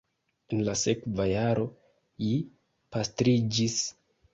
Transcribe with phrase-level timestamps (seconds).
[0.55, 1.67] En la sekva jaro
[2.25, 2.33] ji
[2.95, 3.83] pastriĝis.